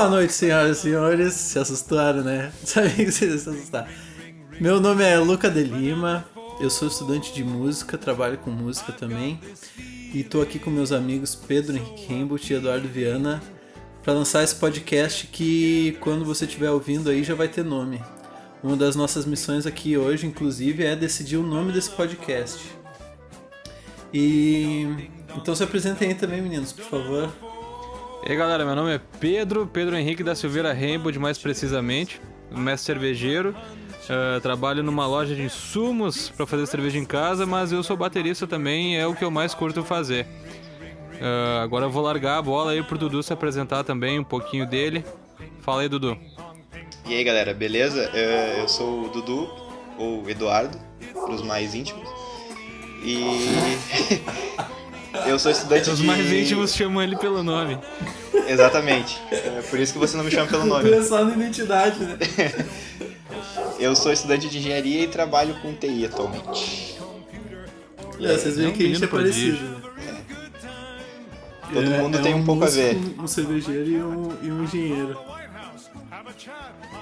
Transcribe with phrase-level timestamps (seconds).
[0.00, 1.34] Boa noite, senhoras e senhores.
[1.34, 2.50] Se assustaram, né?
[2.64, 3.86] Sabia que vocês se assustaram.
[4.58, 6.24] Meu nome é Luca de Lima.
[6.58, 9.38] Eu sou estudante de música, trabalho com música também.
[10.14, 13.42] E tô aqui com meus amigos Pedro Henrique Rembut e Eduardo Viana
[14.02, 18.02] para lançar esse podcast que, quando você estiver ouvindo aí, já vai ter nome.
[18.62, 22.74] Uma das nossas missões aqui hoje, inclusive, é decidir o nome desse podcast.
[24.14, 27.49] E então se apresentem aí também, meninos, por favor.
[28.22, 32.20] E aí galera, meu nome é Pedro, Pedro Henrique da Silveira Rainbow, mais precisamente,
[32.50, 33.56] mestre cervejeiro.
[34.04, 38.46] Uh, trabalho numa loja de insumos para fazer cerveja em casa, mas eu sou baterista
[38.46, 40.26] também, é o que eu mais curto fazer.
[41.14, 44.66] Uh, agora eu vou largar a bola aí pro Dudu se apresentar também, um pouquinho
[44.66, 45.04] dele.
[45.60, 46.18] Fala aí, Dudu.
[47.06, 48.10] E aí galera, beleza?
[48.58, 49.48] Eu sou o Dudu,
[49.98, 50.78] ou Eduardo,
[51.24, 52.08] pros mais íntimos.
[53.02, 53.24] E
[55.26, 56.04] eu sou estudante Os de...
[56.06, 57.78] mais íntimos chamam ele pelo nome.
[58.46, 59.20] Exatamente.
[59.30, 60.90] É por isso que você não me chama pelo nome.
[60.90, 62.18] Pensar na identidade, né?
[63.78, 66.98] Eu sou estudante de engenharia e trabalho com TI atualmente.
[68.20, 69.56] É, vocês veem É um que a gente é parecido.
[69.56, 69.78] prodígio.
[69.78, 69.80] né?
[71.72, 72.98] Todo É- mundo é tem um pouco a ver.
[73.18, 75.16] Um cervejeiro e um, e um engenheiro.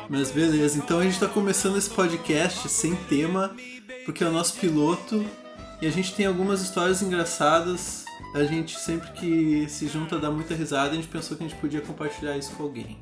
[0.09, 3.55] Mas beleza, então a gente tá começando esse podcast sem tema,
[4.05, 5.25] porque é o nosso piloto
[5.81, 8.05] e a gente tem algumas histórias engraçadas.
[8.35, 11.59] A gente sempre que se junta dá muita risada, a gente pensou que a gente
[11.59, 12.99] podia compartilhar isso com alguém.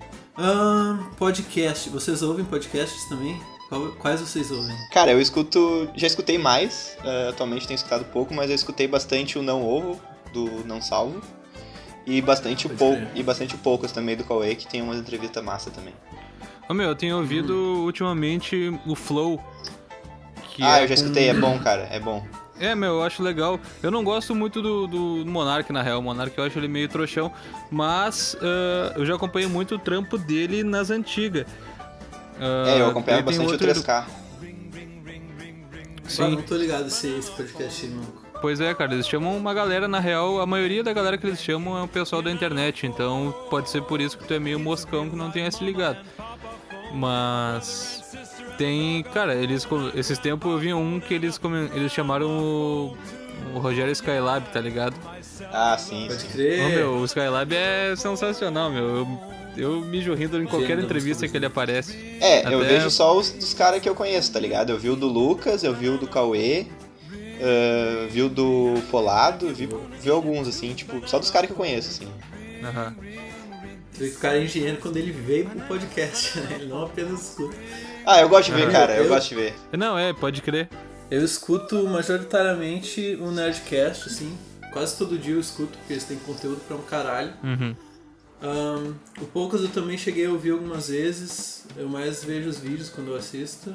[1.16, 3.40] Podcast, vocês ouvem podcasts também?
[3.98, 4.76] Quais vocês ouvem?
[4.92, 5.88] Cara, eu escuto.
[5.96, 10.00] Já escutei mais, eh, atualmente tenho escutado pouco, mas eu escutei bastante o Não Ovo,
[10.32, 11.20] do Não Salvo.
[12.06, 13.18] E bastante o Pode pouco.
[13.18, 15.94] E bastante o Poucas também do Cauê, que tem umas entrevistas massa também.
[16.68, 17.54] Ô meu, eu tenho ouvido
[17.84, 19.42] ultimamente o Flow.
[20.54, 22.24] que ah, é eu já escutei, é bom, cara, é bom.
[22.58, 23.60] É, meu, eu acho legal.
[23.82, 25.98] Eu não gosto muito do, do Monark, na real.
[25.98, 27.30] O Monark eu acho ele meio trouxão.
[27.70, 31.44] Mas ah, eu já acompanhei muito o trampo dele nas antigas.
[32.40, 34.04] Ah, É, eu acompanhava tem bastante outro- o 3K.
[34.04, 34.06] Ah,
[36.08, 38.04] Sim, não tô ligado esse, esse podcast não.
[38.40, 38.94] pois é, cara.
[38.94, 41.88] Eles chamam uma galera, na real, a maioria da galera que eles chamam é o
[41.88, 42.86] pessoal da internet.
[42.86, 45.98] Então pode ser por isso que tu é meio moscão que não tenha se ligado.
[46.94, 48.02] Mas.
[48.58, 49.02] Tem.
[49.14, 49.66] Cara, eles.
[49.94, 51.40] Esses tempos eu vi um que eles,
[51.74, 52.96] eles chamaram o.
[53.54, 54.94] O Rogério Skylab, tá ligado?
[55.52, 56.68] Ah, sim, Pode crer.
[56.70, 58.84] meu, o Skylab é sensacional, meu.
[58.88, 59.08] Eu,
[59.56, 61.96] eu mijo rindo em qualquer entrevista que ele aparece.
[62.20, 64.70] É, eu Até- vejo só os dos caras que eu conheço, tá ligado?
[64.70, 66.66] Eu vi o do Lucas, eu vi o do Cauê,
[67.40, 69.68] ah, vi o do Folado, vi,
[70.00, 72.08] vi alguns, assim, tipo, só dos caras que eu conheço, assim.
[72.64, 72.94] Aham.
[74.00, 76.56] O cara é engenheiro quando ele veio pro podcast, né?
[76.60, 77.56] Ele não apenas escuta.
[78.04, 79.54] Ah, eu gosto de ver, Ah, cara, eu, eu- gosto de ver.
[79.76, 80.68] Não, é, pode crer.
[81.10, 84.36] Eu escuto majoritariamente o Nerdcast, assim.
[84.72, 87.32] Quase todo dia eu escuto, porque eles têm conteúdo pra um caralho.
[87.42, 87.74] Uhum.
[88.42, 91.64] Ahn, o Poucas eu também cheguei a ouvir algumas vezes.
[91.76, 93.74] Eu mais vejo os vídeos quando eu assisto.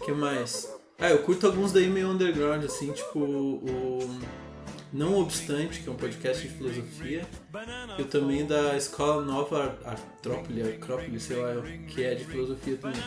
[0.00, 0.70] O que mais?
[0.98, 4.20] Ah, eu curto alguns daí meio underground, assim, tipo o
[4.92, 7.26] Não Obstante, que é um podcast de filosofia.
[7.98, 11.54] E também da Escola Nova Artrópole, Acrópole, sei lá,
[11.88, 13.00] que é de filosofia também.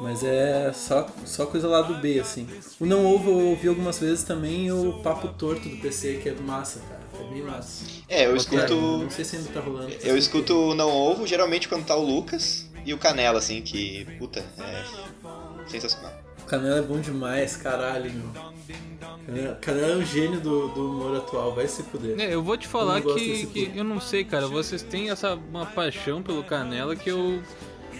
[0.00, 2.48] Mas é só, só coisa lá do B, assim.
[2.80, 6.30] O Não Ovo eu ouvi algumas vezes também e o Papo Torto do PC, que
[6.30, 7.00] é massa, cara.
[7.20, 7.84] É bem massa.
[8.08, 8.74] É, eu Cara, escuto.
[8.74, 9.92] Não sei se ainda tá rolando.
[10.02, 14.06] Eu escuto o Não Ovo, geralmente quando tá o Lucas e o Canela, assim, que,
[14.18, 14.84] puta, é
[15.68, 16.12] sensacional.
[16.42, 18.30] O Canela é bom demais, caralho, meu.
[19.30, 22.18] Canela- Canela é um gênio do, do humor atual, vai se fuder.
[22.20, 24.46] É, eu vou te falar que, que eu não sei, cara.
[24.48, 27.40] Vocês têm essa uma paixão pelo Canela que eu.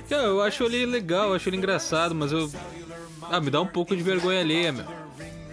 [0.09, 2.51] que eu acho ele legal, eu acho ele engraçado, mas eu.
[3.31, 4.85] Ah, me dá um pouco de vergonha alheia, meu.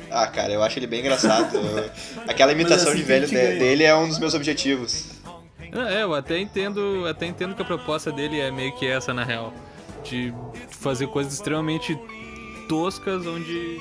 [0.10, 1.58] Ah, cara, eu acho ele bem engraçado.
[2.28, 5.12] Aquela imitação assim de velho de- dele é um dos meus objetivos.
[5.74, 9.14] Ah, É, eu até entendo, até entendo que a proposta dele é meio que essa
[9.14, 9.54] na real,
[10.04, 10.34] de
[10.70, 12.00] fazer coisas extremamente
[12.70, 13.80] toscas onde,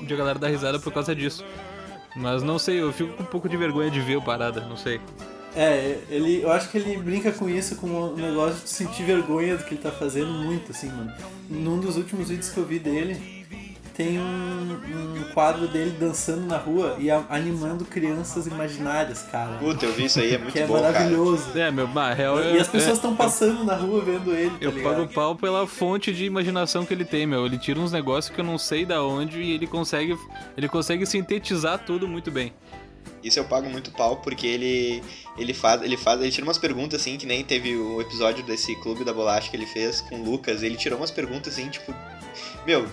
[0.00, 1.44] onde a galera dá risada por causa disso.
[2.16, 4.76] Mas não sei, eu fico com um pouco de vergonha de ver o parada, não
[4.76, 5.00] sei.
[5.54, 9.56] É, ele, eu acho que ele brinca com isso, com o negócio de sentir vergonha
[9.56, 11.12] do que ele tá fazendo muito, assim, mano.
[11.48, 13.39] Num dos últimos vídeos que eu vi dele,
[13.94, 14.80] tem um,
[15.18, 19.56] um quadro dele dançando na rua e a- animando crianças imaginárias, cara.
[19.58, 20.92] Puta, eu vi isso aí, é muito que é bom, cara.
[20.92, 21.58] maravilhoso.
[21.58, 24.50] É, meu, bah, real, E eu- as pessoas é, estão passando na rua vendo ele,
[24.50, 24.94] tá Eu ligado?
[24.96, 27.44] pago pau pela fonte de imaginação que ele tem, meu.
[27.46, 30.16] Ele tira uns negócios que eu não sei da onde e ele consegue,
[30.56, 32.52] ele consegue sintetizar tudo muito bem.
[33.22, 35.02] Isso eu pago muito pau porque ele
[35.36, 38.74] ele faz, ele faz, ele tira umas perguntas assim, que nem teve o episódio desse
[38.76, 41.94] clube da bolacha que ele fez com o Lucas, ele tirou umas perguntas assim, tipo,
[42.66, 42.86] meu,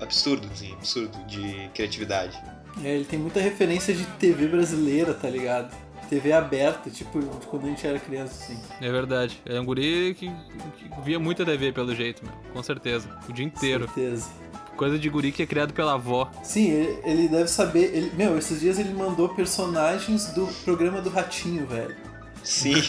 [0.00, 2.40] absurdo, assim, absurdo de criatividade.
[2.82, 5.74] É, ele tem muita referência de TV brasileira, tá ligado?
[6.08, 8.58] TV aberta, tipo, quando a gente era criança, assim.
[8.80, 9.40] É verdade.
[9.46, 12.34] É um guri que, que via muita TV pelo jeito, meu.
[12.52, 13.08] Com certeza.
[13.28, 13.86] O dia inteiro.
[13.86, 14.28] Certeza.
[14.76, 16.30] Coisa de guri que é criado pela avó.
[16.42, 17.94] Sim, ele, ele deve saber.
[17.94, 21.96] Ele, meu, esses dias ele mandou personagens do programa do Ratinho, velho.
[22.44, 22.74] Sim.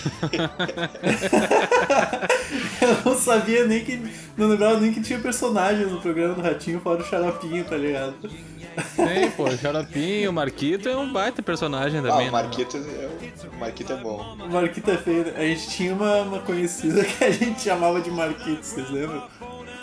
[2.82, 4.00] Eu não sabia nem que.
[4.38, 8.14] Não lembrava nem que tinha personagens no programa do Ratinho fora o Xaropinho, tá ligado?
[8.96, 12.24] Tem, pô, o Xaropinho, o Marquito é um baita personagem Ah, também.
[12.24, 12.32] o né?
[12.32, 13.10] Marquito é,
[13.48, 14.36] o Marquito é bom.
[14.44, 15.24] O Marquito é feio.
[15.26, 15.34] né?
[15.38, 19.24] A gente tinha uma, uma conhecida que a gente chamava de Marquito, vocês lembram?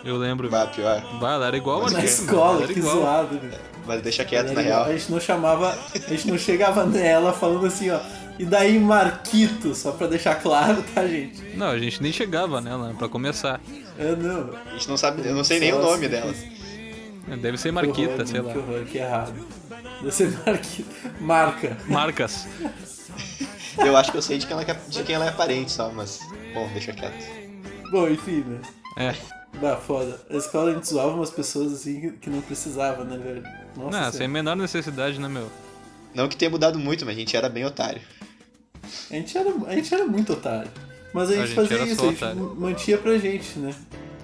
[0.04, 0.50] Eu lembro.
[0.50, 1.00] Bah, pior.
[1.18, 2.00] Bah, ela era igual Na Marquito.
[2.02, 2.10] meu.
[2.26, 2.96] escola, que igual.
[2.96, 3.50] zoado, né?
[3.86, 4.84] Mas deixa quieto, Era na igual.
[4.84, 4.90] real.
[4.94, 5.78] A gente não chamava.
[5.94, 7.98] A gente não chegava nela falando assim, ó.
[8.42, 11.40] E daí Marquito, só pra deixar claro, tá, gente?
[11.56, 13.60] Não, a gente nem chegava nela, né, pra começar.
[13.96, 14.50] É, não.
[14.66, 16.34] A gente não sabe, eu não sei nem Só o nome assim, dela.
[17.40, 18.52] Deve ser Que Marquita, horror, sei lá.
[18.52, 19.34] Que horror, que errado.
[20.00, 20.90] Deve ser Marquito.
[21.20, 21.76] Marca.
[21.86, 22.48] Marcas.
[23.78, 25.90] Eu acho que eu sei de quem ela, é- de quem ela é parente só,
[25.90, 26.18] mas.
[26.52, 27.24] Bom, deixa quieto.
[27.90, 28.60] Bom, enfim, né?
[28.98, 29.14] É.
[29.60, 30.20] Bah, foda.
[30.28, 33.42] A escola a gente zoava umas pessoas assim que- não precisava, né, velho?
[33.76, 35.48] Nossa Não, sem menor necessidade, né, meu?
[36.14, 38.02] Não que tenha mudado muito, mas a gente era bem otário.
[39.10, 40.70] A, gente era, a gente era muito otário.
[41.12, 42.56] Mas a gente, gente fazia isso, a gente otário.
[42.56, 43.74] mantia pra gente, né?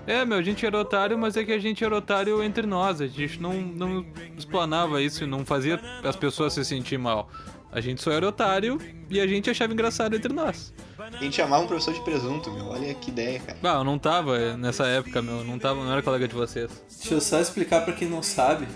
[0.06, 3.00] É, meu, a gente era otário, mas é que a gente era otário entre nós.
[3.00, 4.06] A gente não, não
[4.38, 7.28] explanava isso e não fazia as pessoas se sentir mal.
[7.70, 8.78] A gente só era otário
[9.10, 10.72] e a gente achava engraçado entre nós.
[10.99, 12.66] A gente chamava um professor de presunto, meu.
[12.69, 13.58] Olha que ideia, cara.
[13.61, 15.44] Bah, eu não tava nessa época, meu.
[15.44, 16.82] Não tava, não era colega de vocês.
[16.88, 18.66] Deixa eu só explicar pra quem não sabe.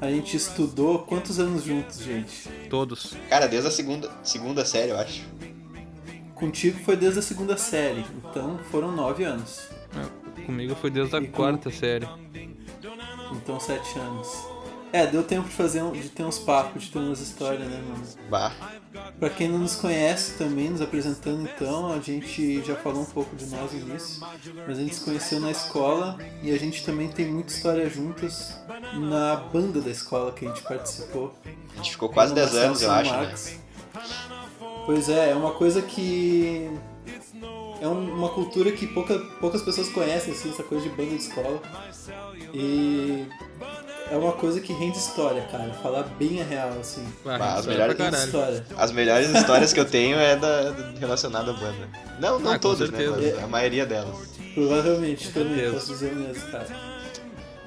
[0.00, 2.48] A gente estudou quantos anos juntos, gente?
[2.68, 3.14] Todos.
[3.30, 5.22] Cara, desde a segunda, segunda série, eu acho.
[6.34, 9.68] Contigo foi desde a segunda série, então foram nove anos.
[10.38, 12.06] É, Comigo foi desde a E com- quarta série.
[13.32, 14.28] Então sete anos.
[14.92, 17.82] É, deu tempo de fazer um- de ter uns papos, de ter umas histórias, né,
[17.86, 18.02] mano?
[18.30, 18.52] Bah.
[19.18, 23.34] Pra quem não nos conhece também, nos apresentando então, a gente já falou um pouco
[23.36, 24.20] de nós no início,
[24.66, 28.56] mas a gente se conheceu na escola e a gente também tem muita história juntas
[28.94, 31.34] na banda da escola que a gente participou.
[31.44, 33.16] A gente ficou quase no 10 Marcelo anos, eu acho, né?
[33.18, 33.52] Marcos.
[34.86, 36.70] Pois é, é uma coisa que.
[37.80, 41.16] É um- uma cultura que pouca, poucas pessoas conhecem, assim, essa coisa de banda de
[41.16, 41.60] escola.
[42.54, 43.26] E
[44.10, 45.72] é uma coisa que rende história, cara.
[45.82, 47.06] Falar bem a real, assim.
[47.24, 47.96] Ah, as melhores-.
[48.76, 51.88] As melhores histórias que eu tenho é da, relacionada à banda.
[52.20, 52.98] Não, não Ah, todas, né?
[53.08, 54.14] Mas a maioria delas.
[54.54, 56.66] Provavelmente também, posso dizer mesmo, cara.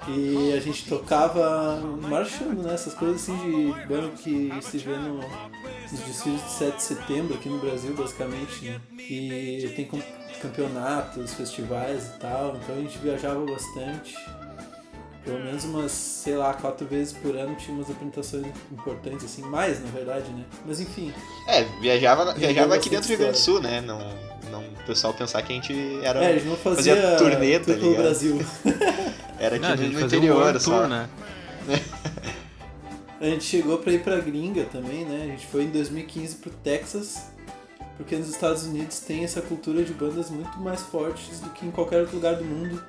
[0.08, 1.78] E a gente tocava
[2.10, 2.74] marchando, né?
[2.74, 7.36] Essas coisas assim de banda que se vê no, nos desfiles de 7 de setembro
[7.36, 8.66] aqui no Brasil, basicamente.
[8.66, 8.82] né?
[8.98, 10.02] E tem com-
[10.42, 14.16] campeonatos, festivais e tal, então a gente viajava bastante.
[15.30, 19.84] Pelo menos umas, sei lá, quatro vezes por ano tinha umas apresentações importantes, assim, mais
[19.84, 20.44] na verdade, né?
[20.66, 21.14] Mas enfim,
[21.48, 23.82] É, viajava, viajava aqui dentro do Rio Grande do Sul, né?
[23.82, 24.00] Não,
[24.52, 27.60] não o pessoal pensar que a gente era, é, a gente não fazia, fazia turnê,
[27.60, 27.96] tá ligado?
[27.96, 28.40] Brasil.
[29.40, 30.80] era Não, a tipo gente no fazia um interior World só.
[30.80, 31.10] Tour, né?
[33.22, 35.24] A gente chegou pra ir pra gringa também, né?
[35.24, 37.26] A gente foi em 2015 pro Texas,
[37.98, 41.72] porque nos Estados Unidos tem essa cultura de bandas muito mais fortes do que em
[41.72, 42.82] qualquer outro lugar do mundo.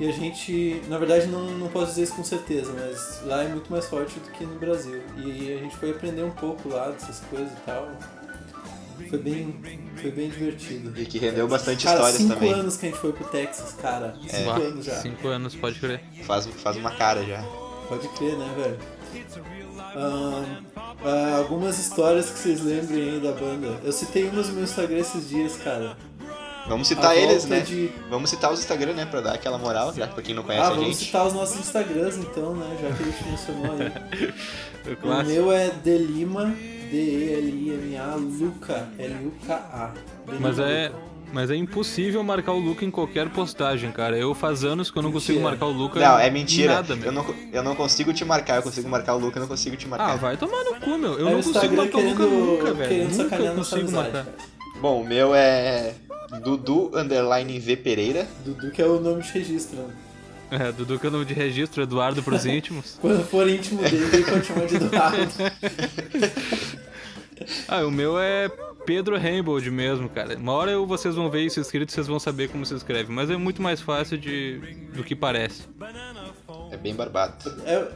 [0.00, 3.48] E a gente, na verdade, não, não posso dizer isso com certeza, mas lá é
[3.48, 5.00] muito mais forte do que no Brasil.
[5.16, 7.88] E a gente foi aprender um pouco lá dessas coisas e tal.
[9.08, 9.60] Foi bem,
[10.00, 10.92] foi bem divertido.
[11.00, 12.50] E que rendeu bastante Cara, histórias cinco também.
[12.50, 12.54] É.
[12.54, 14.14] anos que a gente foi pro Texas, cara.
[14.26, 14.94] Cinco Bah, anos já.
[14.96, 16.00] Cinco anos, pode crer.
[16.24, 17.42] Faz, faz uma cara já.
[17.88, 18.78] Pode crer, né, velho?
[19.96, 20.64] Ahn,
[21.04, 23.80] ah, algumas histórias que vocês lembrem aí da banda.
[23.84, 25.96] Eu citei umas no meu Instagram esses dias, cara.
[26.66, 27.60] Vamos citar eles, volta né?
[27.60, 29.04] de- Vamos citar os Instagram, né?
[29.06, 31.04] Pra dar aquela moral, já que pra quem não conhece Ah, a vamos gente.
[31.06, 32.76] citar os nossos Instagrams então, né?
[32.80, 34.32] Já que a gente mencionou aí.
[35.02, 36.54] O meu é Delima,
[36.90, 39.92] D-E-L-I-M-A, Luca, L-U-K-A.
[40.38, 40.92] Mas é,
[41.32, 44.16] mas é impossível marcar o Luca em qualquer postagem, cara.
[44.16, 45.50] Eu faz anos que eu não consigo Mentira.
[45.50, 46.74] marcar o Luca Não, é mentira.
[46.74, 49.48] nada, eu, não, eu não consigo te marcar, eu consigo marcar o Luca, eu não
[49.48, 50.10] consigo te marcar.
[50.12, 51.18] Ah, vai tomar no cu, meu.
[51.18, 53.08] Eu É não consigo Instagram marcar o Luca nunca, velho.
[53.10, 54.26] Nunca consigo marcar.
[54.80, 55.94] Bom, o meu é
[56.42, 58.26] Dudu Underline V Pereira.
[58.44, 59.94] Dudu que é o nome de registro, né?
[60.50, 62.98] É, Dudu que é o nome de registro, Eduardo pros íntimos.
[63.02, 65.32] Quando for íntimo dele, ele pode chamar de Eduardo.
[67.68, 68.48] Ah, o meu é
[68.86, 70.36] Pedro Rainbow mesmo, cara.
[70.36, 73.12] Uma hora eu, vocês vão ver isso escrito vocês vão saber como se escreve.
[73.12, 74.58] Mas é muito mais fácil de,
[74.94, 75.64] do que parece.
[76.70, 77.34] É bem barbado.
[77.66, 77.88] É,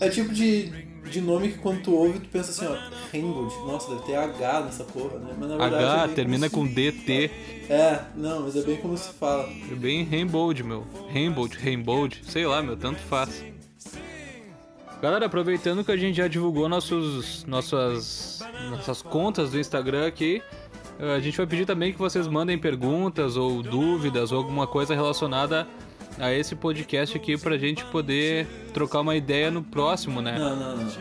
[0.00, 2.76] é tipo de, de nome que quando tu ouve, tu pensa assim, ó,
[3.12, 3.44] Rainbow.
[3.66, 5.34] Nossa, deve ter H nessa porra, né?
[5.38, 5.74] Mas na verdade.
[5.84, 7.30] é H bem termina com se- DT.
[7.68, 9.48] É, não, mas é bem como se fala.
[9.70, 10.86] É bem Rainbow, meu.
[11.12, 13.44] Rainbow, Rainbow, sei lá, meu, tanto faz.
[15.00, 18.40] Galera, aproveitando que a gente já divulgou nossos, nossas,
[18.70, 20.40] nossas contas do Instagram aqui,
[21.00, 24.94] eh, a gente vai pedir também que vocês mandem perguntas ou dúvidas ou alguma coisa
[24.94, 25.66] relacionada
[26.18, 30.38] a esse podcast aqui pra gente poder trocar uma ideia no próximo, né?
[30.38, 30.92] Não, não, não.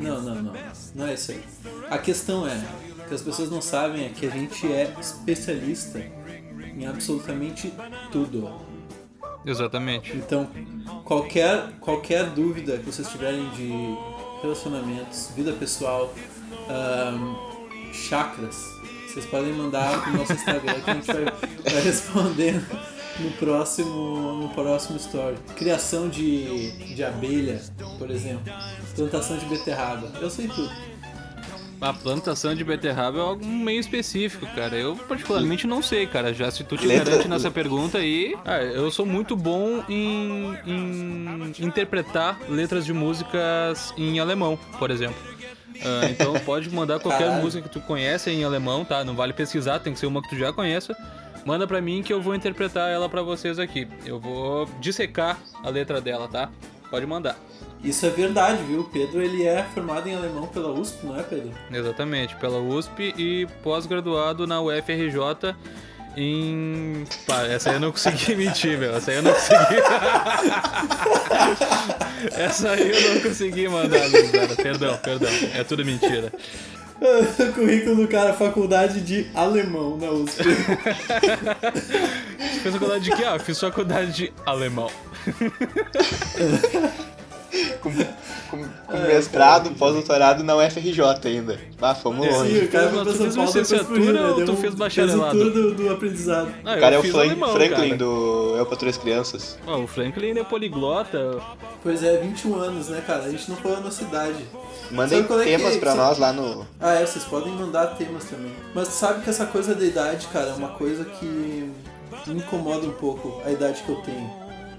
[0.00, 0.52] Não, não, não.
[0.94, 1.42] Não é isso aí.
[1.90, 2.58] A questão é
[3.06, 6.00] que as pessoas não sabem é que a gente é especialista
[6.74, 7.72] em absolutamente
[8.10, 8.50] tudo.
[9.44, 10.16] Exatamente.
[10.16, 10.48] Então,
[11.04, 13.70] qualquer, qualquer dúvida que vocês tiverem de
[14.42, 16.12] relacionamentos, vida pessoal,
[16.68, 17.34] ahn,
[17.92, 18.56] chakras,
[19.06, 21.24] vocês podem mandar pro nosso Instagram que a gente vai,
[21.72, 22.62] vai responder
[23.20, 25.36] no próximo, no próximo story.
[25.56, 27.60] Criação de, de abelha,
[27.98, 28.52] por exemplo.
[28.94, 30.10] Plantação de beterraba.
[30.20, 30.70] Eu sei tudo.
[31.80, 34.76] A plantação de beterraba é algo meio específico, cara.
[34.76, 36.34] Eu particularmente não sei, cara.
[36.34, 38.36] Já se tu te garante nessa pergunta aí.
[38.44, 45.16] Ah, eu sou muito bom em, em interpretar letras de músicas em alemão, por exemplo.
[45.82, 47.42] Ah, então pode mandar qualquer Caralho.
[47.42, 49.02] música que tu conhece em alemão, tá?
[49.02, 50.94] Não vale pesquisar, tem que ser uma que tu já conheça.
[51.44, 53.88] Manda pra mim que eu vou interpretar ela pra vocês aqui.
[54.04, 56.50] Eu vou dissecar a letra dela, tá?
[56.90, 57.36] Pode mandar.
[57.82, 58.80] Isso é verdade, viu?
[58.80, 61.50] O Pedro ele é formado em alemão pela USP, não é, Pedro?
[61.72, 65.54] Exatamente, pela USP e pós-graduado na UFRJ
[66.16, 67.04] em.
[67.26, 68.94] Pá, essa aí eu não consegui mentir, meu.
[68.94, 69.76] Essa aí eu não consegui.
[72.36, 74.56] essa aí eu não consegui mandar, gurizada.
[74.56, 75.30] Perdão, perdão.
[75.54, 76.32] É tudo mentira.
[77.54, 80.44] currículo do cara, faculdade de alemão na USP.
[82.62, 83.24] Fiz faculdade de quê?
[83.24, 84.90] Ah, fiz faculdade de alemão.
[87.82, 87.90] Com,
[88.50, 91.58] com- com É, mestrado, pós-doutorado na UFRJ ainda.
[91.80, 92.58] Ah, fomos É, longe.
[92.60, 94.26] Sim, o cara Tu foi pra fez São uma Paulo depois né?
[94.26, 95.36] ou tu um- fez Fez bacharelado?
[95.38, 96.54] o tour do, do aprendizado.
[96.64, 97.96] Ah, O cara é o Fran- alemão, Franklin cara.
[97.96, 99.58] do Eu Patrulho as Crianças.
[99.66, 101.38] Ó, o Franklin é poliglota.
[101.82, 103.24] Pois é, 21 anos, né, cara?
[103.24, 104.44] A gente não falou na cidade.
[104.90, 106.66] Mandem Sabe qual é que temas pra Sabe- nós lá no.
[106.78, 108.52] Ah, é, vocês podem mandar temas também.
[108.74, 111.24] Mas tu sabe que essa coisa da idade, cara, é uma coisa que
[112.26, 114.30] me incomoda um pouco, a idade que eu tenho.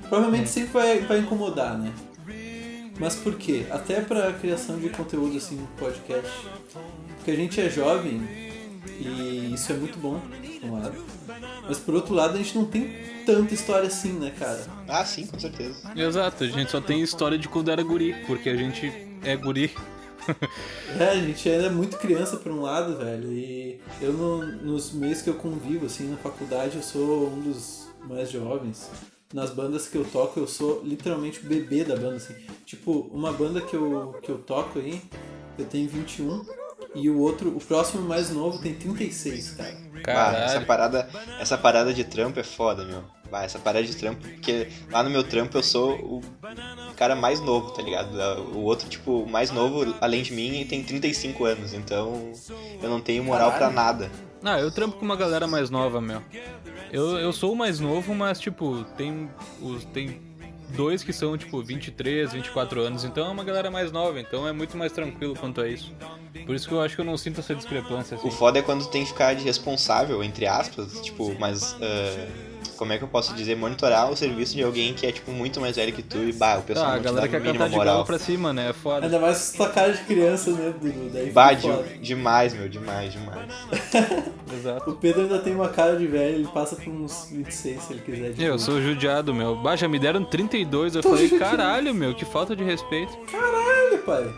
[0.09, 1.91] Provavelmente sempre vai, vai incomodar, né?
[3.01, 3.65] Mas por quê?
[3.71, 6.31] Até pra criação de conteúdo, assim, no podcast.
[7.17, 8.21] Porque a gente é jovem
[8.99, 10.21] e isso é muito bom,
[10.61, 11.03] por um lado.
[11.67, 14.63] Mas por outro lado, a gente não tem tanta história assim, né, cara?
[14.87, 15.91] Ah, sim, com certeza.
[15.95, 18.91] Exato, a gente só tem história de quando era guri, porque a gente
[19.23, 19.71] é guri.
[20.99, 23.31] É, a gente ainda é muito criança por um lado, velho.
[23.31, 27.87] E eu no- nos meios que eu convivo, assim, na faculdade, eu sou um dos
[28.07, 28.87] mais jovens.
[29.33, 32.35] Nas bandas que eu toco, eu sou literalmente o bebê da banda, assim.
[32.65, 35.01] Tipo, uma banda que eu, que eu toco aí,
[35.57, 36.45] eu tenho 21.
[36.93, 39.69] E o outro, o próximo mais novo tem 36, cara.
[39.69, 40.65] Ah, essa Caralho.
[40.65, 41.09] parada,
[41.39, 43.03] essa parada de trampo é foda, meu.
[43.31, 46.21] Bah, essa parada de trampo, porque lá no meu trampo eu sou o
[46.97, 48.13] cara mais novo, tá ligado?
[48.53, 52.33] O outro, tipo, mais novo, além de mim, tem 35 anos, então
[52.83, 53.75] eu não tenho moral pra Caralho.
[53.75, 54.11] nada.
[54.43, 56.21] Ah, eu trampo com uma galera mais nova, meu.
[56.91, 59.29] Eu, eu sou o mais novo, mas, tipo, tem,
[59.61, 60.19] os, tem
[60.75, 64.51] dois que são, tipo, 23, 24 anos, então é uma galera mais nova, então é
[64.51, 65.93] muito mais tranquilo quanto a isso.
[66.45, 68.27] Por isso que eu acho que eu não sinto essa discrepância, assim.
[68.27, 71.77] O foda é quando tem que ficar de responsável, entre aspas, tipo, mas.
[71.81, 72.50] ah,
[72.81, 73.55] como é que eu posso dizer?
[73.55, 76.57] Monitorar o serviço de alguém que é, tipo, muito mais velho que tu e, bah,
[76.57, 77.93] o pessoal Ah, a não te galera dá quer a mínima cantar de moral.
[77.93, 78.69] galo pra cima, né?
[78.69, 79.05] É foda.
[79.05, 81.09] Ainda mais com tua cara de criança, né, Dudu?
[81.13, 83.39] Daí Bah, de- demais, meu, demais, demais.
[84.51, 84.89] Exato.
[84.89, 88.01] O Pedro ainda tem uma cara de velho, ele passa por uns 26 se ele
[88.01, 88.31] quiser.
[88.31, 89.55] de Eu sou judiado, meu.
[89.55, 91.55] Bah, já me deram 32, eu Tô falei, judiado.
[91.57, 93.15] caralho, meu, que falta de respeito.
[93.31, 94.33] Caralho, pai.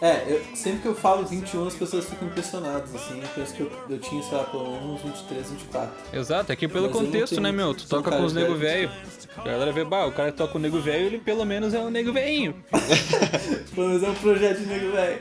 [0.00, 3.20] É, eu- sempre que eu falo 21, as pessoas ficam impressionadas, assim.
[3.20, 5.90] Eu penso que eu, eu tinha, sei lá, pelo menos uns 23, 24.
[6.12, 7.74] Exato, é que pelo Mas eu contexto, tenho- né, meu?
[7.74, 8.90] Tu toca com os nego velho.
[9.38, 11.74] A galera vê, bah, o cara que toca com o nego velho, ele pelo menos
[11.74, 12.54] é um nego velhinho.
[13.74, 15.18] Pelo menos é um projeto de nego velho.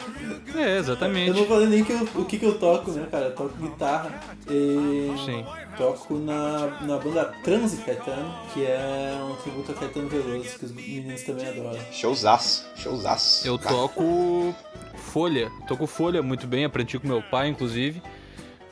[0.56, 1.40] É, Eu exatamente.
[1.40, 3.26] não falei nem que eu- o que, que eu toco, né, cara?
[3.26, 4.20] Eu toco guitarra
[4.50, 5.46] e Sim.
[5.78, 10.72] Toco na, na banda Transi Caetano, que é um tributo a Caetano Veloso, que os
[10.72, 11.80] meninos também adoram.
[11.92, 13.48] Showzaço, showzaço.
[13.48, 14.56] Eu Cara, toco
[14.96, 15.52] folha.
[15.68, 18.02] Toco folha muito bem, aprendi com meu pai, inclusive.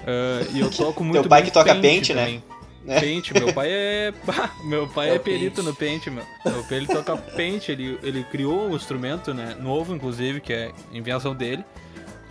[0.05, 2.41] Ah, e eu toco muito pai bem que toca pente, né?
[2.83, 2.99] né?
[2.99, 4.13] Pente, meu pai é.
[4.63, 5.67] Meu pai É é, perito pente.
[5.67, 6.23] no pente, meu.
[6.45, 9.55] Meu pai ele toca pente, ele, ele criou um instrumento, né?
[9.59, 11.65] Novo, inclusive, que é invenção dele.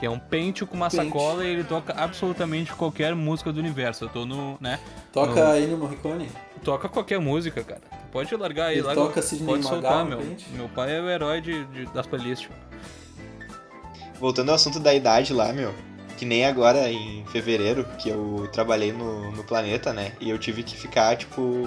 [0.05, 1.03] Que é um pente com uma Pente.
[1.07, 4.05] sacola e ele toca absolutamente qualquer música do universo.
[4.05, 4.59] Eu tô no.
[4.61, 4.79] né?
[5.11, 5.53] Toca Não.
[5.53, 6.29] aí no Morricone?
[6.63, 7.81] Toca qualquer música, cara.
[8.13, 10.19] Pode largar aí, Ele larga- toca Sidney Pode Magal soltar, no meu.
[10.19, 10.47] pente?
[10.51, 12.51] Meu pai é o herói de, de- das playlists.
[14.21, 15.73] Voltando ao assunto da idade lá, meu.
[16.19, 20.13] Que nem agora em fevereiro, que eu trabalhei no, no planeta, né?
[20.21, 21.67] E eu tive que ficar, tipo,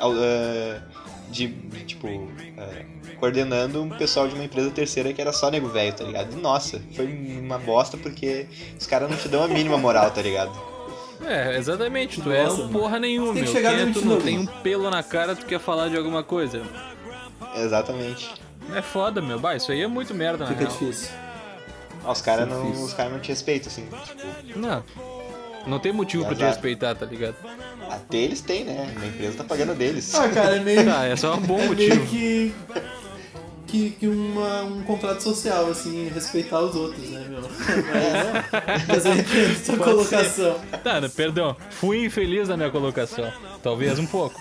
[0.00, 0.80] ah,
[1.30, 1.48] de,
[1.86, 2.28] tipo,
[2.58, 2.84] ah,
[3.18, 6.32] coordenando um pessoal de uma empresa terceira que era só nego velho, tá ligado?
[6.36, 8.46] E nossa, foi uma bosta porque
[8.78, 10.52] os caras não te dão a mínima moral, tá ligado?
[11.24, 12.20] É, exatamente.
[12.20, 12.68] Tu Nossa, é um mano.
[12.78, 13.52] porra nenhuma, Tem que meu.
[13.52, 16.22] chegar Quem é tu não tem um pelo na cara, tu quer falar de alguma
[16.22, 16.62] coisa.
[17.56, 18.30] Exatamente.
[18.74, 19.38] É foda, meu.
[19.38, 20.72] Bah, isso aí é muito merda, na Fica real.
[20.72, 21.10] difícil.
[22.04, 23.86] Ah, os caras não, os cara não te respeitam, assim.
[24.44, 24.82] Tipo, Não.
[25.66, 27.36] Não tem motivo pra te respeitar, tá ligado?
[27.88, 28.92] até eles têm, né?
[29.00, 30.14] A empresa tá pagando deles.
[30.14, 30.84] Ah, cara, é meio.
[30.94, 31.94] Ah, é só um bom é motivo.
[31.94, 32.54] meio que.
[33.66, 37.40] Que, que uma, um contrato social, assim, respeitar os outros, né, meu?
[37.42, 40.60] Mas, mas eu entendo sua Pode colocação.
[40.84, 41.56] Tá, né, perdão.
[41.70, 43.32] Fui infeliz na minha colocação.
[43.64, 44.40] Talvez um pouco.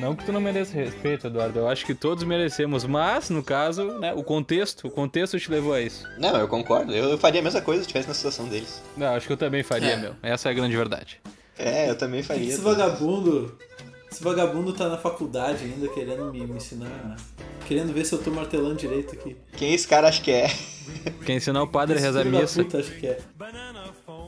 [0.00, 1.58] Não que tu não mereça respeito, Eduardo.
[1.58, 5.72] Eu acho que todos merecemos, mas, no caso, né, o contexto, o contexto te levou
[5.72, 6.06] a isso.
[6.18, 6.92] Não, eu concordo.
[6.94, 8.82] Eu, eu faria a mesma coisa se estivesse na situação deles.
[8.96, 9.96] Não, acho que eu também faria, É.
[9.96, 10.14] meu.
[10.22, 11.20] Essa é a grande verdade.
[11.58, 12.48] É, eu também faria.
[12.48, 13.56] Esse vagabundo.
[14.10, 17.16] Esse vagabundo tá na faculdade ainda querendo me, me ensinar.
[17.66, 19.36] Querendo ver se eu tô martelando direito aqui.
[19.56, 20.48] Quem esse cara acha que é?
[21.26, 22.62] Quer ensinar o padre a rezar missa?
[22.64, 23.18] puta, acho que é.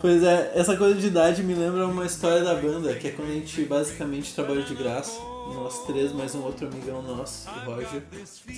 [0.01, 3.31] Pois é, essa coisa de idade me lembra uma história da banda, que é quando
[3.31, 5.13] a gente basicamente trabalha de graça.
[5.55, 8.03] Nós três, mais um outro amigão nosso, o Roger.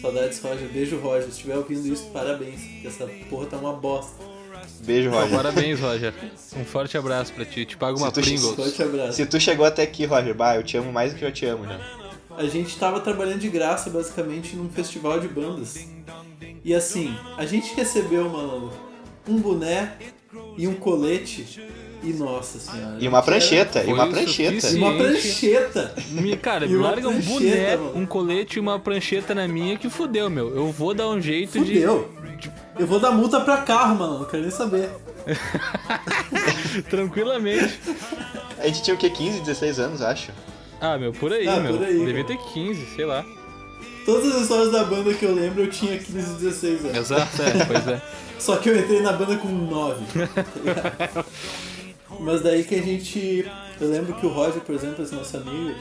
[0.00, 0.68] Saudades, Roger.
[0.68, 1.24] Beijo, Roger.
[1.24, 2.60] Se estiver ouvindo isso, parabéns.
[2.60, 4.22] Porque essa porra tá uma bosta.
[4.84, 5.36] Beijo, Então, Roger.
[5.36, 6.14] parabéns, Roger.
[6.56, 7.64] Um forte abraço pra ti.
[7.64, 8.54] Te pago uma Pringles.
[8.54, 9.12] Forte abraço.
[9.14, 11.46] Se tu chegou até aqui, Roger, bah, eu te amo mais do que eu te
[11.46, 11.80] amo, né?
[12.36, 15.86] A gente tava trabalhando de graça, basicamente, num festival de bandas.
[16.64, 18.72] E assim, a gente recebeu, malandro,
[19.28, 19.96] um boné
[20.56, 21.60] e um colete.
[22.02, 22.96] E nossa senhora.
[22.98, 24.68] E uma prancheta, e uma prancheta.
[24.68, 25.94] E uma prancheta.
[26.10, 27.92] Me, cara, E me uma larga um boné, mano.
[27.96, 30.54] um colete e uma prancheta na minha que fudeu, meu.
[30.54, 32.10] Eu vou dar um jeito Fudeu.
[32.78, 34.18] Eu vou dar multa pra carro, mano.
[34.20, 34.88] Não quero nem saber.
[36.74, 36.82] de.
[36.90, 37.78] Tranquilamente.
[38.58, 39.10] A gente tinha o quê?
[39.10, 40.32] 15, 16 anos, acho.
[40.80, 41.76] Ah, meu, por aí, Ah, meu.
[41.76, 43.24] por aí, Devia ter 15, sei lá.
[44.04, 46.96] Todas as histórias da banda que eu lembro, eu tinha 15, 16 anos.
[46.96, 48.02] Exato, é, pois é.
[48.38, 50.04] Só que eu entrei na banda com 9.
[52.22, 53.50] Mas daí que a gente.
[53.80, 55.74] Eu lembro que o Roger, por exemplo, esse nosso amigo,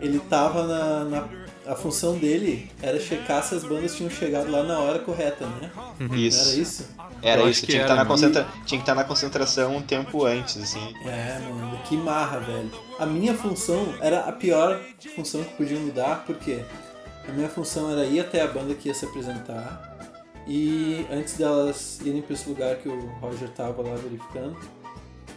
[0.00, 1.04] ele tava na.
[1.04, 5.46] na- a função dele era checar se as bandas tinham chegado lá na hora correta,
[5.46, 5.70] né?
[6.00, 6.16] Uhum.
[6.16, 6.48] Isso.
[6.48, 6.88] era isso?
[7.22, 8.08] Era isso, que tinha que, era, estar na né?
[8.08, 8.48] concentra...
[8.66, 10.94] tinha que estar na concentração um tempo antes, assim.
[11.04, 12.70] É, mano, que marra, velho.
[12.98, 14.80] A minha função era a pior
[15.14, 16.60] função que podiam me dar, porque
[17.28, 19.98] a minha função era ir até a banda que ia se apresentar
[20.46, 24.56] e antes delas irem para esse lugar que o Roger tava lá verificando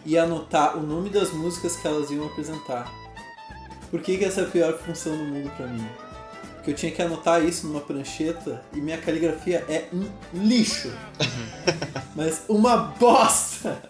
[0.06, 2.92] e anotar o nome das músicas que elas iam apresentar.
[3.90, 5.86] Por que, que essa é a pior função do mundo pra mim?
[6.56, 10.92] Porque eu tinha que anotar isso numa prancheta e minha caligrafia é um lixo.
[12.16, 13.82] Mas uma bosta!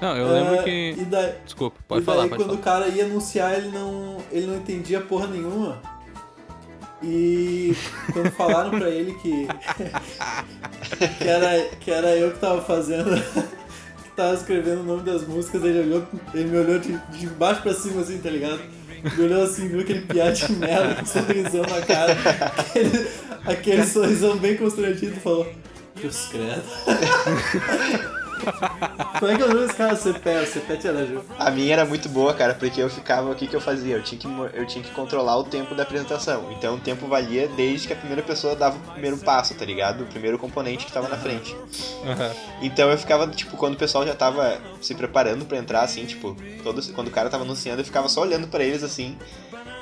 [0.00, 0.94] Não, eu lembro É, que.
[0.96, 2.60] E daí, Desculpa, pode e daí, falar, pode quando falar.
[2.60, 5.82] o cara ia anunciar, ele não, ele não entendia porra nenhuma.
[7.02, 7.76] E
[8.12, 9.46] quando falaram pra ele que,
[11.18, 13.10] que, era, que era eu que tava fazendo,
[14.18, 16.04] tava escrevendo o nome das músicas, ele, olhou,
[16.34, 18.60] ele me olhou de, de baixo pra cima assim, tá ligado?
[19.16, 22.16] Me olhou assim, viu aquele piá de merda com um sorrisão na cara,
[22.58, 23.08] aquele,
[23.46, 25.46] aquele sorrisão bem constrangido falou,
[25.94, 26.64] Deus credo.
[29.18, 29.96] Como é que é o nome desse cara?
[29.96, 31.22] Cepé, o Cepé te Araju.
[31.38, 33.96] A minha era muito boa, cara, porque eu ficava, o que que eu fazia?
[33.96, 36.50] Eu tinha que, eu tinha que controlar o tempo da apresentação.
[36.52, 40.04] Então o tempo valia desde que a primeira pessoa dava o primeiro passo, tá ligado?
[40.04, 41.56] O primeiro componente que tava na frente.
[42.04, 42.30] Aham.
[42.62, 46.36] Então eu ficava, tipo, quando o pessoal já tava se preparando pra entrar, assim, tipo,
[46.62, 49.16] todo, quando o cara tava anunciando, eu ficava só olhando pra eles, assim,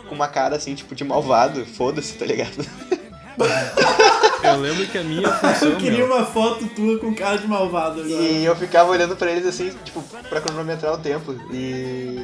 [0.09, 2.65] com uma cara, assim, tipo, de malvado, foda-se, tá ligado?
[4.43, 5.71] Eu lembro que a minha função.
[5.71, 8.23] Eu queria meu, uma foto tua com cara de malvado agora.
[8.23, 11.35] E eu ficava olhando pra eles, assim, tipo, pra cronometrar o tempo.
[11.53, 12.21] E.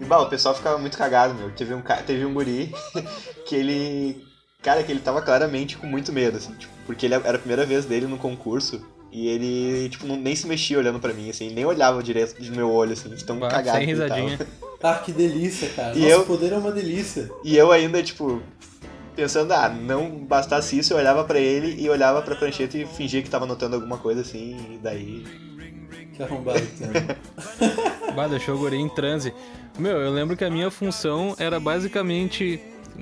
[0.00, 1.50] E, bah, o pessoal ficava muito cagado, meu.
[1.52, 2.72] Teve um, teve um guri
[3.46, 4.24] que ele.
[4.62, 7.64] Cara, que ele tava claramente com muito medo, assim, tipo, porque ele era a primeira
[7.64, 8.84] vez dele no concurso.
[9.12, 12.56] E ele, tipo, não, nem se mexia olhando pra mim, assim, nem olhava direto no
[12.56, 14.20] meu olho, assim, de tão bah, cagado sem que ele tava.
[14.20, 14.46] risadinha.
[14.82, 15.96] Ah, que delícia, cara.
[15.96, 17.30] E Nossa, eu- o poder é uma delícia.
[17.42, 18.42] E eu ainda, tipo,
[19.16, 23.22] pensando, ah, não bastasse isso, eu olhava pra ele e olhava pra prancheta e fingia
[23.22, 25.24] que tava anotando alguma coisa assim, e daí.
[26.14, 28.12] Que arrombado que.
[28.14, 29.34] Bah, deixou o guri em transe.
[29.78, 32.60] Meu, eu lembro que a minha função era basicamente.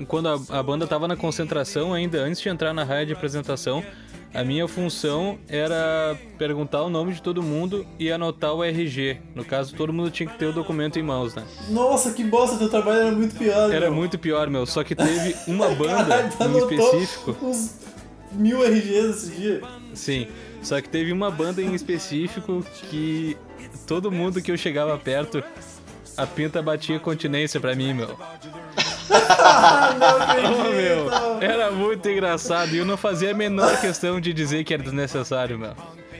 [0.09, 3.81] Quando a, a banda tava na concentração ainda, antes de entrar na raia de apresentação,
[4.35, 9.17] a minha função era perguntar o nome de todo mundo e anotar o RG.
[9.33, 11.45] No caso, todo mundo tinha que ter o documento em mãos, né?
[11.69, 13.71] Nossa, que bosta, teu trabalho era muito pior.
[13.73, 13.93] Era meu.
[13.93, 14.65] muito pior, meu.
[14.65, 17.37] Só que teve uma banda Caralho, em específico.
[17.41, 17.79] uns
[18.33, 19.61] mil RGs esse dia.
[19.93, 20.27] Sim.
[20.61, 23.37] Só que teve uma banda em específico que
[23.87, 25.41] todo mundo que eu chegava perto,
[26.17, 28.17] a pinta batia continência pra mim, meu.
[30.41, 35.57] Não muito engraçado e eu não fazia a menor questão de dizer que era desnecessário,
[35.57, 35.73] meu.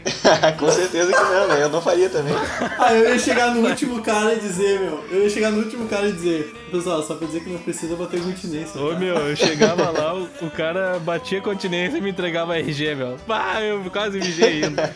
[0.60, 1.64] Com certeza que não, né?
[1.64, 2.34] Eu não faria também.
[2.78, 5.04] Ah, eu ia chegar no último cara e dizer, meu.
[5.10, 7.96] Eu ia chegar no último cara e dizer, pessoal, só pra dizer que não precisa
[7.96, 8.80] bater continência.
[8.80, 9.00] Ô tá?
[9.00, 13.18] meu, eu chegava lá, o, o cara batia continência e me entregava RG, meu.
[13.26, 14.94] Pá, eu quase mijei ainda.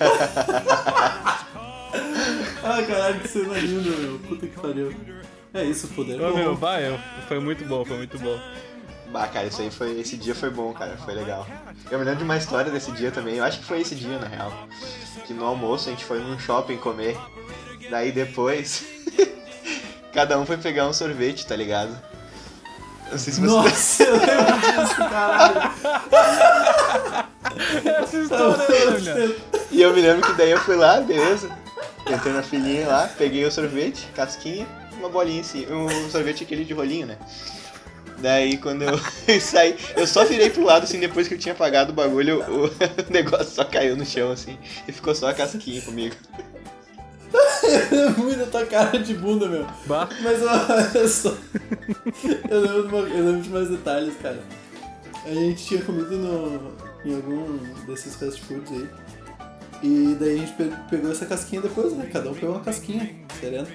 [2.64, 4.20] Ah, caralho, que cena linda, meu.
[4.20, 4.94] Puta que pariu.
[5.54, 6.22] É isso, poder.
[6.22, 8.40] Ô meu, eu- foi muito bom, foi muito bom.
[9.12, 10.00] Bah, cara, isso aí foi.
[10.00, 10.96] Esse dia foi bom, cara.
[11.04, 11.48] Foi legal.
[11.90, 13.36] Eu me lembro de uma história desse dia também.
[13.38, 14.54] Eu acho que foi esse dia, na real.
[15.26, 17.18] Que no almoço a gente foi num shopping comer.
[17.90, 18.84] Daí depois.
[20.14, 21.98] cada um foi pegar um sorvete, tá ligado?
[23.12, 23.48] Não sei se você.
[23.48, 25.72] Nossa, eu lembro disso, caralho.
[28.04, 29.36] Essa história, olha.
[29.72, 31.50] E eu me lembro que daí eu fui lá, beleza.
[32.08, 34.68] Entrei na filinha lá, peguei o sorvete, casquinha,
[35.00, 35.76] uma bolinha em cima.
[35.76, 37.18] Um sorvete aquele de rolinho, né?
[38.20, 39.00] Daí quando eu
[39.40, 42.66] saí, eu só virei pro lado assim, depois que eu tinha apagado o bagulho, o,
[42.68, 42.72] o
[43.10, 44.58] negócio só caiu no chão assim.
[44.88, 46.16] E ficou só a casquinha comigo.
[48.18, 49.66] Muito a tua cara de bunda, meu.
[49.86, 50.10] Bah.
[50.22, 51.36] Mas olha só.
[52.50, 54.40] Eu lembro, de uma- eu lembro de mais detalhes, cara.
[55.26, 56.74] A gente tinha comido no,
[57.06, 58.90] em algum desses fast foods aí.
[59.84, 62.10] E daí a gente pe- pegou essa casquinha depois, né?
[62.12, 63.68] Cada um pegou uma casquinha, sereno.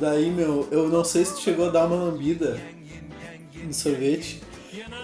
[0.00, 2.58] Daí, meu, eu não sei se tu chegou a dar uma lambida
[3.64, 4.40] no sorvete.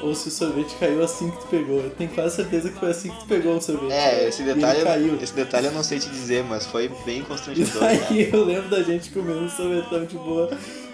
[0.03, 1.81] Ou se o sorvete caiu assim que tu pegou.
[1.81, 3.93] Eu tenho quase certeza que foi assim que tu pegou o sorvete.
[3.93, 5.19] É, esse E detalhe, caiu.
[5.21, 7.95] esse detalhe eu não sei te dizer, mas foi bem E constrangedor, cara.
[8.09, 10.51] daí eu lembro da gente comendo um sorvetão de boa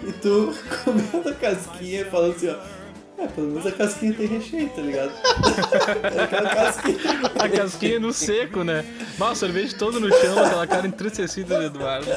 [0.07, 2.81] e tu comendo a casquinha e falando assim, ó.
[3.21, 5.11] É, pelo menos a casquinha tem recheio, tá ligado?
[6.15, 6.97] É aquela casquinha.
[7.37, 8.83] A casquinha no seco, né?
[9.19, 12.07] Bah, o sorvete todo no chão, aquela cara entristecida do Eduardo.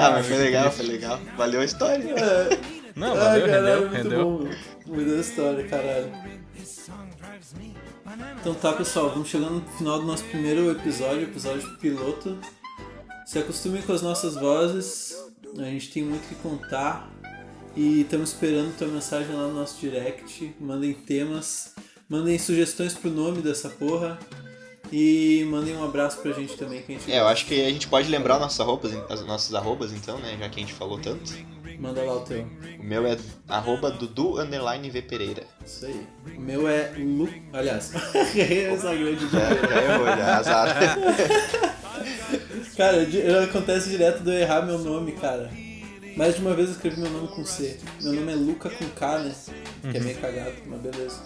[0.00, 1.20] Ah, mas foi legal, foi legal.
[1.36, 2.02] Valeu a história.
[2.14, 2.60] É.
[2.96, 4.24] Não, Ai, valeu, caralho, rendeu, muito rendeu.
[4.24, 4.56] bom, meu.
[4.86, 6.12] Muita história, caralho.
[8.40, 12.38] Então tá, pessoal, vamos chegando no final do nosso primeiro episódio, episódio piloto.
[13.26, 15.14] Se acostumem com as nossas vozes,
[15.58, 17.08] a gente tem muito que contar.
[17.76, 20.54] E estamos esperando tua mensagem lá no nosso direct.
[20.58, 21.74] Mandem temas,
[22.08, 24.18] mandem sugestões pro nome dessa porra.
[24.92, 27.70] E mandem um abraço pra gente também, que a gente É, eu acho que a
[27.70, 30.36] gente pode lembrar as nossas roupas, as nossas arrobas então, né?
[30.38, 31.32] Já que a gente falou tanto.
[31.78, 32.46] manda lá o teu.
[32.78, 33.16] O meu é
[33.48, 35.44] arroba Dudu underline V Pereira.
[35.64, 36.06] Isso aí.
[36.36, 37.28] O meu é Lu.
[37.52, 40.76] Aliás, essa grande Já, já errou, já, azar.
[42.76, 43.06] Cara,
[43.44, 45.50] acontece direto de eu errar meu nome, cara.
[46.16, 47.78] Mais de uma vez eu escrevi meu nome com C.
[48.02, 49.34] Meu nome é Luca com K, né?
[49.90, 51.20] Que é meio cagado, mas beleza.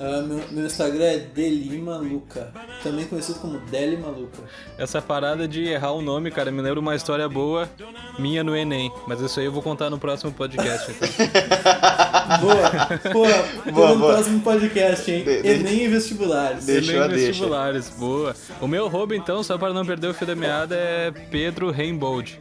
[0.00, 2.52] Ah, meu, meu Instagram é Delimaluca,
[2.82, 4.42] também conhecido como Deli Maluca.
[4.76, 7.68] Essa parada de errar o nome, cara, me lembra uma história boa
[8.18, 8.90] minha no Enem.
[9.06, 10.90] Mas isso aí eu vou contar no próximo podcast.
[10.90, 11.08] Então.
[12.40, 14.12] Boa, boa, Boa, no boa.
[14.14, 15.22] próximo podcast, hein?
[15.24, 16.64] De- de- Enem e vestibulares.
[16.64, 17.26] Deixa- Deixou a Enem deixa.
[17.32, 18.34] vestibulares, boa.
[18.60, 22.40] O meu roubo, então, só para não perder o fio da meada, é Pedro Rainbold.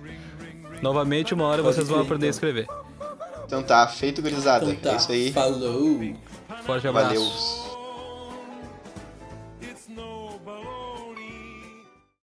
[0.82, 2.36] Novamente, uma hora Pode vocês vão aprender a então.
[2.50, 2.68] escrever.
[3.46, 4.66] Então tá, feito gurizada.
[4.66, 5.32] Então tá, É isso aí.
[5.34, 6.00] falou.
[6.66, 7.16] Forte abraço.
[7.16, 7.73] Valeu.